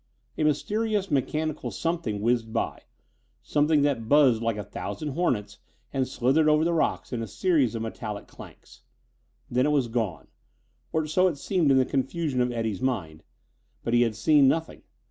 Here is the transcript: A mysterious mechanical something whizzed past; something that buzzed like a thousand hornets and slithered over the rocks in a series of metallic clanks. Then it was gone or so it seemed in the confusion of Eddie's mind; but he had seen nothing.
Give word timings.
A 0.35 0.41
mysterious 0.43 1.11
mechanical 1.11 1.69
something 1.69 2.21
whizzed 2.21 2.51
past; 2.51 2.87
something 3.43 3.83
that 3.83 4.09
buzzed 4.09 4.41
like 4.41 4.57
a 4.57 4.63
thousand 4.63 5.09
hornets 5.09 5.59
and 5.93 6.07
slithered 6.07 6.49
over 6.49 6.63
the 6.63 6.73
rocks 6.73 7.13
in 7.13 7.21
a 7.21 7.27
series 7.27 7.75
of 7.75 7.83
metallic 7.83 8.25
clanks. 8.27 8.81
Then 9.47 9.67
it 9.67 9.71
was 9.71 9.89
gone 9.89 10.25
or 10.91 11.05
so 11.05 11.27
it 11.27 11.37
seemed 11.37 11.69
in 11.69 11.77
the 11.77 11.85
confusion 11.85 12.41
of 12.41 12.51
Eddie's 12.51 12.81
mind; 12.81 13.21
but 13.83 13.93
he 13.93 14.01
had 14.01 14.15
seen 14.15 14.47
nothing. 14.47 14.81